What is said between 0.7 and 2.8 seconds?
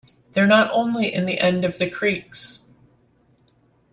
only in the end of the creeks.